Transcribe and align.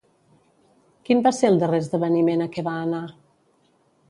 Quin 1.09 1.21
va 1.27 1.33
ser 1.41 1.51
el 1.53 1.61
darrer 1.65 1.83
esdeveniment 1.83 2.43
a 2.47 2.49
què 2.57 2.65
va 2.71 2.75
anar? 2.87 3.05